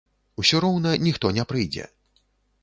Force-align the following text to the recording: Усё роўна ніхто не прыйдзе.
Усё 0.43 0.61
роўна 0.65 0.93
ніхто 1.05 1.31
не 1.37 1.47
прыйдзе. 1.53 1.85